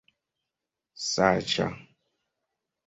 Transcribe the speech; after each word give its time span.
saĝa 1.09 1.71